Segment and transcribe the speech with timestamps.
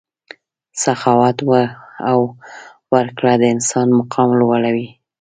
[0.83, 1.37] سخاوت
[2.11, 2.19] او
[2.93, 4.87] ورکړه د انسان مقام لوړوي.